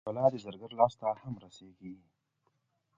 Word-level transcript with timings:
پیاله 0.05 0.23
د 0.31 0.35
زرګر 0.43 0.71
لاس 0.79 0.93
ته 0.99 1.07
هم 1.23 1.35
رسېږي. 1.43 1.93